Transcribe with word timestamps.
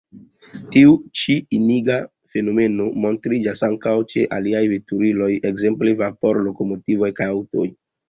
Tiu 0.75 0.93
ĉi 1.19 1.35
iniga 1.57 1.97
fenomeno 2.37 2.89
montriĝas 3.05 3.63
ankaŭ 3.69 3.95
ĉe 4.15 4.27
aliaj 4.41 4.65
veturiloj, 4.75 5.31
ekzemple 5.53 5.97
vapor-lokomotivoj 6.05 7.17
kaj 7.23 7.33
aŭtoj. 7.41 7.73